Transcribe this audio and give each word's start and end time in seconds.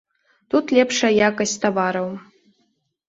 Тут 0.53 0.73
лепшая 0.77 1.11
якасць 1.29 1.55
тавараў. 1.67 2.09